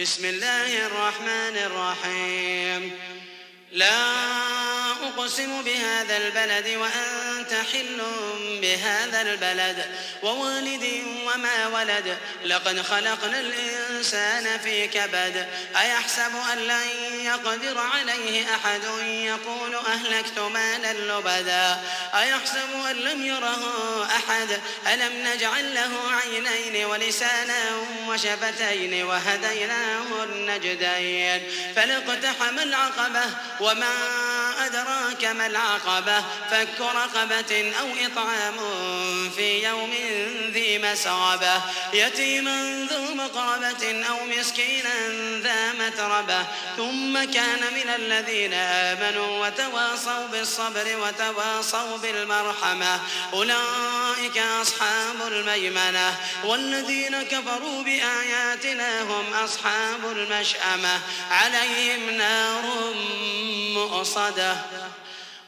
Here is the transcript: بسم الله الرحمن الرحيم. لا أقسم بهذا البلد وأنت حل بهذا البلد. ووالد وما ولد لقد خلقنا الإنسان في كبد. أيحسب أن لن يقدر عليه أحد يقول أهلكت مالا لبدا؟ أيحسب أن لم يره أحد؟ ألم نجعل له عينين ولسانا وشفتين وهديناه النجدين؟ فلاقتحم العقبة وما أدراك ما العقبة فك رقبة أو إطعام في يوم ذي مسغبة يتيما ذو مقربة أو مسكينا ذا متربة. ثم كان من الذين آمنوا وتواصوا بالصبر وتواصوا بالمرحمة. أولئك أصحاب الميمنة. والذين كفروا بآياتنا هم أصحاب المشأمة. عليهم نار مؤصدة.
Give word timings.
بسم 0.00 0.24
الله 0.24 0.86
الرحمن 0.86 1.56
الرحيم. 1.56 2.98
لا 3.72 4.49
أقسم 5.20 5.62
بهذا 5.62 6.16
البلد 6.16 6.68
وأنت 6.68 7.52
حل 7.72 8.02
بهذا 8.62 9.22
البلد. 9.22 9.86
ووالد 10.22 11.04
وما 11.24 11.66
ولد 11.66 12.16
لقد 12.44 12.82
خلقنا 12.82 13.40
الإنسان 13.40 14.58
في 14.58 14.86
كبد. 14.86 15.46
أيحسب 15.76 16.32
أن 16.52 16.58
لن 16.58 16.88
يقدر 17.24 17.78
عليه 17.78 18.44
أحد 18.54 18.82
يقول 19.08 19.74
أهلكت 19.74 20.38
مالا 20.38 20.92
لبدا؟ 20.92 21.80
أيحسب 22.14 22.86
أن 22.90 22.96
لم 22.96 23.26
يره 23.26 23.62
أحد؟ 24.04 24.60
ألم 24.92 25.26
نجعل 25.26 25.74
له 25.74 25.90
عينين 26.12 26.84
ولسانا 26.84 27.70
وشفتين 28.08 29.04
وهديناه 29.04 30.24
النجدين؟ 30.24 31.42
فلاقتحم 31.76 32.58
العقبة 32.58 33.24
وما 33.60 33.94
أدراك 34.66 34.99
ما 35.24 35.46
العقبة 35.46 36.24
فك 36.50 36.80
رقبة 36.80 37.72
أو 37.80 37.88
إطعام 38.06 38.56
في 39.36 39.64
يوم 39.64 39.90
ذي 40.52 40.78
مسغبة 40.78 41.60
يتيما 41.92 42.86
ذو 42.90 43.14
مقربة 43.14 44.04
أو 44.08 44.16
مسكينا 44.38 45.08
ذا 45.42 45.72
متربة. 45.72 46.46
ثم 46.76 47.24
كان 47.24 47.60
من 47.74 47.94
الذين 47.96 48.52
آمنوا 48.54 49.46
وتواصوا 49.46 50.26
بالصبر 50.32 50.96
وتواصوا 50.96 51.96
بالمرحمة. 51.96 53.00
أولئك 53.32 54.38
أصحاب 54.38 55.22
الميمنة. 55.26 56.16
والذين 56.44 57.22
كفروا 57.22 57.82
بآياتنا 57.82 59.02
هم 59.02 59.34
أصحاب 59.44 60.04
المشأمة. 60.04 61.00
عليهم 61.30 62.10
نار 62.10 62.62
مؤصدة. 63.74 64.56